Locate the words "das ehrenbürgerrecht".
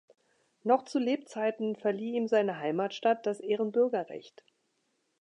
3.27-4.43